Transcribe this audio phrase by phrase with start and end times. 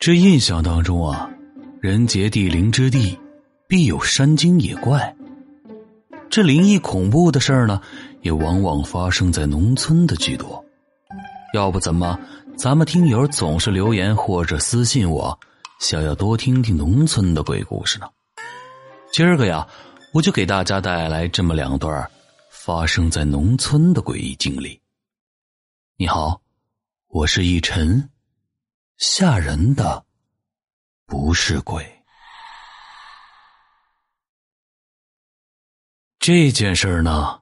[0.00, 1.30] 这印象当中啊，
[1.82, 3.18] 人杰地灵之地，
[3.68, 5.14] 必有山精野怪。
[6.30, 7.78] 这灵异恐怖的事儿呢，
[8.22, 10.64] 也往往发生在农村的居多。
[11.52, 12.18] 要不怎么
[12.56, 15.38] 咱们听友总是留言或者私信我，
[15.80, 18.08] 想要多听听农村的鬼故事呢？
[19.12, 19.68] 今儿个呀，
[20.14, 22.10] 我就给大家带来这么两段
[22.50, 24.80] 发生在农村的诡异经历。
[25.98, 26.40] 你好，
[27.08, 28.08] 我是逸晨。
[29.00, 30.04] 吓人的
[31.06, 31.82] 不是鬼。
[36.18, 37.40] 这件事儿呢，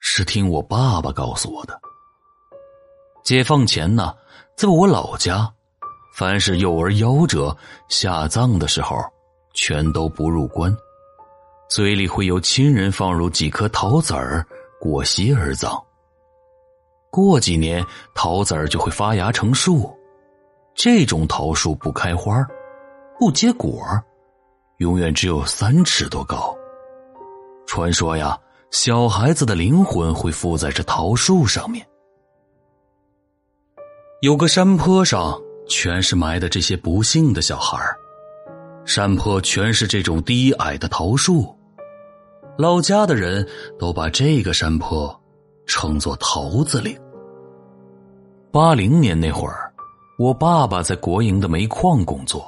[0.00, 1.80] 是听我爸爸告诉我的。
[3.24, 4.14] 解放前呢，
[4.54, 5.50] 在我老家，
[6.14, 7.56] 凡是幼儿夭折
[7.88, 8.94] 下葬的时候，
[9.54, 10.70] 全都不入棺，
[11.70, 14.46] 嘴里会有亲人放入几颗桃子儿
[14.78, 15.82] 裹席而葬。
[17.10, 17.82] 过几年，
[18.14, 19.97] 桃子儿就会发芽成树。
[20.78, 22.46] 这种桃树不开花，
[23.18, 23.82] 不结果，
[24.76, 26.56] 永远只有三尺多高。
[27.66, 28.38] 传说呀，
[28.70, 31.84] 小孩子的灵魂会附在这桃树上面。
[34.22, 35.36] 有个山坡上，
[35.68, 37.76] 全是埋的这些不幸的小孩
[38.84, 41.52] 山坡全是这种低矮的桃树，
[42.56, 43.44] 老家的人
[43.80, 45.12] 都把这个山坡
[45.66, 46.96] 称作桃子岭。
[48.52, 49.67] 八零年那会儿。
[50.18, 52.44] 我爸爸在国营的煤矿工作，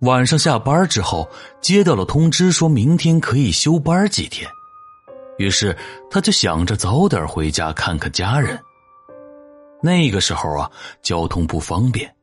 [0.00, 1.26] 晚上下班之后
[1.62, 4.46] 接到了通知，说明天可以休班几天。
[5.38, 5.74] 于是
[6.10, 8.60] 他就想着早点回家看看家人。
[9.82, 12.14] 那个时候啊，交通不方便，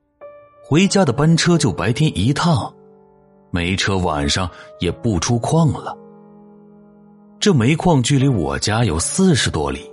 [0.64, 2.72] 回家的班车就白天一趟，
[3.50, 4.48] 煤车晚上
[4.80, 5.98] 也不出矿了。
[7.40, 9.92] 这煤矿距离我家有四十多里，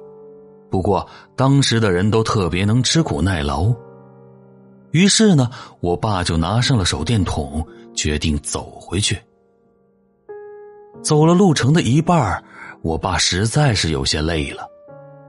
[0.71, 3.75] 不过当时的人都特别能吃苦耐劳。
[4.91, 5.51] 于是呢，
[5.81, 9.19] 我爸就拿上了手电筒，决定走回去。
[11.03, 12.43] 走了路程的一半，
[12.83, 14.67] 我爸实在是有些累了，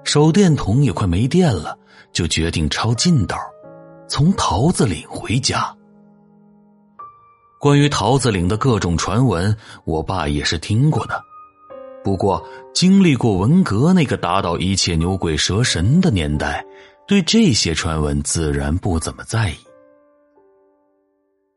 [0.04, 1.78] 手电筒也快没电了，
[2.12, 3.38] 就决定抄近道，
[4.08, 5.76] 从桃子岭回家。
[7.60, 11.22] 关于桃子岭的各种传闻，我爸也是听过的，
[12.04, 12.42] 不过
[12.74, 16.66] 经历过文革那个打倒一切牛鬼蛇神的年代。
[17.10, 19.56] 对这些传闻自然不怎么在意。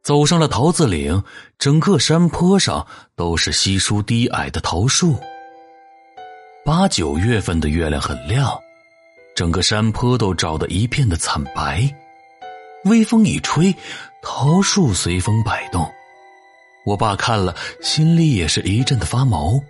[0.02, 1.22] 走上了桃子岭，
[1.58, 2.86] 整个山坡上
[3.16, 5.14] 都是稀疏低矮的桃树。
[6.64, 8.58] 八九月份的月亮很亮，
[9.36, 11.86] 整个山坡都照得一片的惨白。
[12.86, 13.74] 微风一吹，
[14.22, 15.86] 桃树随风摆动。
[16.86, 19.62] 我爸看了，心里也是一阵的发毛。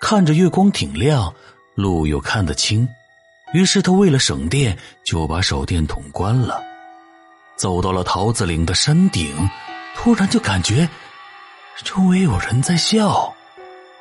[0.00, 1.32] 看着月光挺亮，
[1.76, 2.88] 路又看得清。
[3.54, 6.60] 于是他为了省电，就把手电筒关了。
[7.56, 9.48] 走到了桃子岭的山顶，
[9.94, 10.88] 突然就感觉
[11.84, 13.32] 周围有人在笑，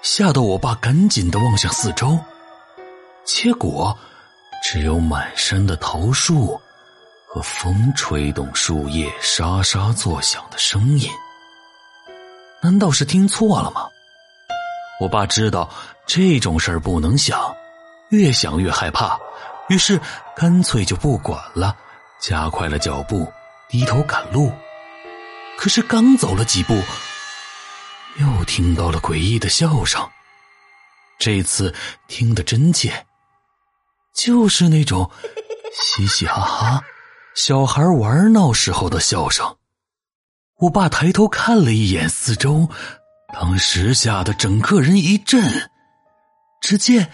[0.01, 2.19] 吓得我爸赶紧的望向四周，
[3.23, 3.95] 结果
[4.63, 6.59] 只有满山的桃树
[7.27, 11.07] 和风吹动树叶沙沙作响的声音。
[12.59, 13.87] 难道是听错了吗？
[14.99, 15.69] 我爸知道
[16.07, 17.55] 这种事儿不能想，
[18.09, 19.19] 越想越害怕。
[19.69, 19.99] 于是，
[20.35, 21.75] 干脆就不管了，
[22.19, 23.31] 加快了脚步，
[23.69, 24.51] 低头赶路。
[25.57, 26.73] 可是刚走了几步，
[28.19, 30.07] 又听到了诡异的笑声。
[31.17, 31.73] 这次
[32.07, 33.05] 听得真切，
[34.13, 35.09] 就是那种
[35.71, 36.83] 嘻嘻哈哈、
[37.33, 39.55] 小孩玩闹时候的笑声。
[40.59, 42.69] 我爸抬头看了一眼四周，
[43.33, 45.69] 当时吓得整个人一震。
[46.61, 47.09] 只见。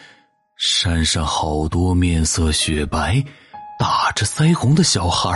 [0.60, 3.24] 山上好多面色雪白、
[3.80, 5.32] 打着腮红的小孩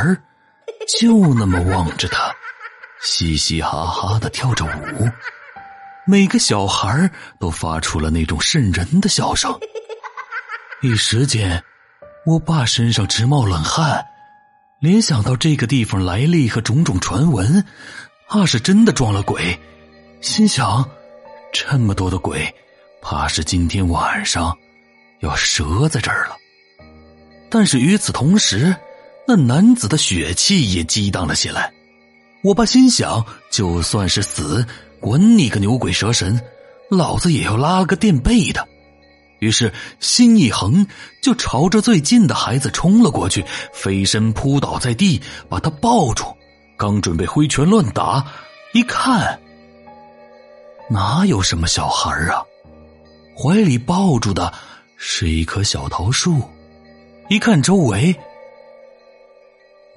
[0.99, 2.29] 就那么望着他，
[3.01, 5.09] 嘻嘻哈哈的跳着舞。
[6.05, 9.57] 每个小孩都发出了那种瘆人的笑声。
[10.81, 11.63] 一时间，
[12.25, 14.05] 我爸身上直冒冷汗，
[14.81, 17.65] 联想到这个地方来历和种种传闻，
[18.27, 19.57] 怕是真的撞了鬼。
[20.19, 20.85] 心想，
[21.53, 22.53] 这么多的鬼，
[23.01, 24.53] 怕是今天晚上。
[25.23, 26.35] 要折在这儿了，
[27.49, 28.75] 但是与此同时，
[29.25, 31.71] 那男子的血气也激荡了起来。
[32.43, 34.65] 我爸心想，就算是死，
[34.99, 36.39] 滚你个牛鬼蛇神，
[36.89, 38.67] 老子也要拉个垫背的。
[39.39, 39.71] 于是
[40.01, 40.85] 心一横，
[41.21, 46.25] 就朝着最近的孩子冲了过去，飞身扑倒在地，把他抱住。
[46.75, 48.25] 刚准备挥拳乱打，
[48.73, 49.39] 一看，
[50.89, 52.43] 哪有什么小孩啊，
[53.37, 54.53] 怀里抱住的。
[55.05, 56.41] 是一棵小桃树，
[57.29, 58.15] 一看周围，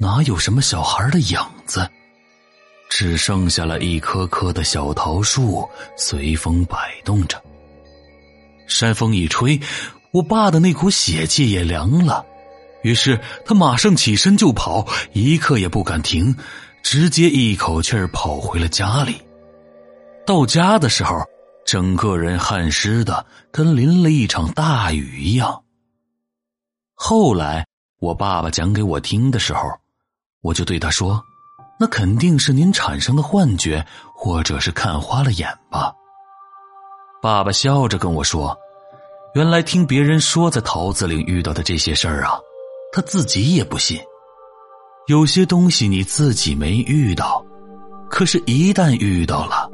[0.00, 1.88] 哪有什么小孩的影子？
[2.90, 5.66] 只剩下了一棵棵的小桃树
[5.96, 7.40] 随风摆动着。
[8.66, 9.60] 山风一吹，
[10.10, 12.26] 我爸的那股血气也凉了，
[12.82, 16.36] 于是他马上起身就跑，一刻也不敢停，
[16.82, 19.14] 直接一口气跑回了家里。
[20.26, 21.14] 到家的时候，
[21.66, 25.64] 整个人汗湿的跟淋了一场大雨一样。
[26.94, 27.66] 后来
[27.98, 29.68] 我爸爸讲给我听的时候，
[30.42, 31.20] 我就对他说
[31.78, 33.84] ：“那肯定是您产生的幻觉，
[34.14, 35.92] 或者是看花了眼吧。”
[37.20, 38.56] 爸爸笑着跟我说
[39.34, 42.38] ：“原来听别人说在桃子岭遇到的这些事儿啊，
[42.92, 44.00] 他自己也不信。
[45.08, 47.44] 有些东西你自己没遇到，
[48.08, 49.68] 可是，一旦遇到了。”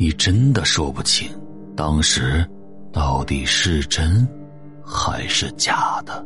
[0.00, 1.28] 你真的说不清，
[1.76, 2.48] 当时
[2.92, 4.24] 到底是真
[4.80, 6.24] 还是假的。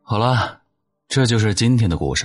[0.00, 0.60] 好了，
[1.08, 2.24] 这就是今天的故事。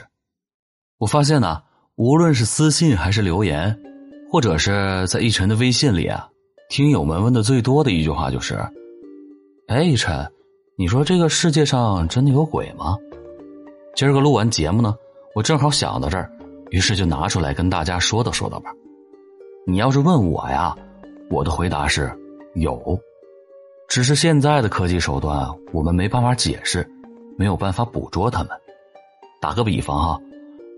[1.00, 1.64] 我发现呢，
[1.96, 3.76] 无论是私信还是留言，
[4.32, 6.30] 或者是在一晨的微信里啊。
[6.70, 8.56] 听友们问的最多的一句话就是
[9.66, 10.32] ：“哎，晨，
[10.76, 12.96] 你说这个世界上真的有鬼吗？”
[13.98, 14.96] 今儿个录完节目呢，
[15.34, 16.32] 我正好想到这儿，
[16.70, 18.72] 于是就拿出来跟大家说道说道吧。
[19.66, 20.78] 你要是问我呀，
[21.32, 22.16] 我的回答是
[22.54, 23.00] 有，
[23.88, 26.88] 只是现在的科技手段我们没办法解释，
[27.36, 28.52] 没有办法捕捉它们。
[29.42, 30.22] 打个比方哈，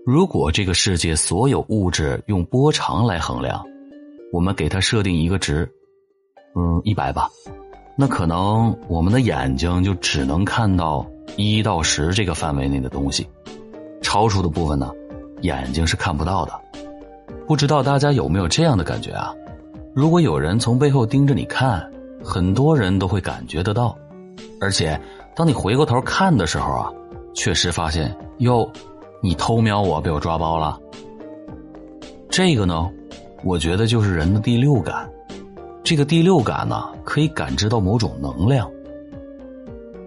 [0.06, 3.62] 如果这个世界所有物质用波长来衡量，
[4.32, 5.70] 我们给它设定一个值。
[6.54, 7.28] 嗯，一百吧，
[7.96, 11.06] 那可能我们的眼睛就只能看到
[11.36, 13.26] 一到十这个范围内的东西，
[14.02, 14.92] 超出的部分呢，
[15.40, 16.52] 眼睛是看不到的。
[17.46, 19.34] 不知道大家有没有这样的感觉啊？
[19.94, 21.90] 如果有人从背后盯着你看，
[22.22, 23.96] 很多人都会感觉得到，
[24.60, 24.98] 而且
[25.34, 26.92] 当你回过头看的时候啊，
[27.34, 28.70] 确实发现哟，
[29.22, 30.78] 你偷瞄我被我抓包了。
[32.28, 32.90] 这个呢，
[33.42, 35.08] 我觉得就是人的第六感。
[35.84, 38.70] 这个第六感呢，可以感知到某种能量，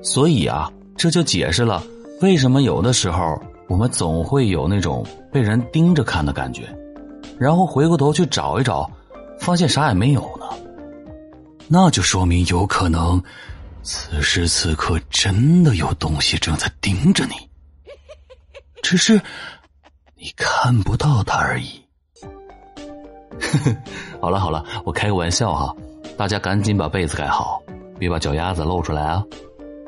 [0.01, 1.83] 所以啊，这就解释了
[2.21, 6.63] 为什么有的时候我们总会有那种被人盯着看的感觉，
[7.37, 8.89] 然后回过头去找一找，
[9.37, 10.45] 发现啥也没有呢，
[11.67, 13.21] 那就说明有可能
[13.83, 17.33] 此时此刻真的有东西正在盯着你，
[18.81, 19.21] 只是
[20.15, 21.84] 你看不到它而已。
[24.21, 25.75] 好了好了，我开个玩笑哈，
[26.17, 27.61] 大家赶紧把被子盖好，
[27.99, 29.23] 别把脚丫子露出来啊。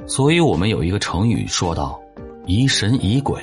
[0.06, 2.00] 所以我们有一个成语说道
[2.46, 3.42] ：“疑神疑鬼。”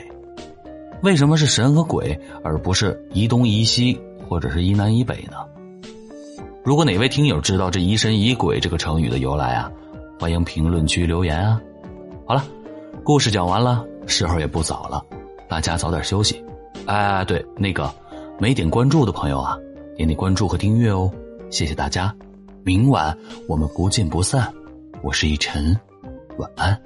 [1.02, 5.36] 为什么是神和鬼，而不是疑东疑西或者是疑南疑北呢？
[6.64, 9.70] 如果哪位听友知道这“疑神疑鬼”这个成语的由来啊，
[10.18, 11.60] 欢迎评论区留言啊。
[12.26, 12.42] 好了，
[13.02, 15.04] 故事讲完了，时候也不早了，
[15.46, 16.42] 大家早点休息。
[16.86, 17.92] 哎，对，那个
[18.38, 19.58] 没点关注的朋友啊。
[19.96, 21.10] 点点关注和订阅哦，
[21.50, 22.14] 谢谢大家，
[22.64, 23.16] 明晚
[23.48, 24.52] 我们不见不散。
[25.02, 25.78] 我是一晨，
[26.38, 26.80] 晚安。